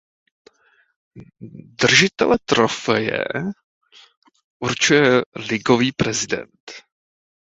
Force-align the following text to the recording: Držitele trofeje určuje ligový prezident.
Držitele 1.81 2.37
trofeje 2.45 3.25
určuje 4.59 5.21
ligový 5.35 5.91
prezident. 5.91 6.71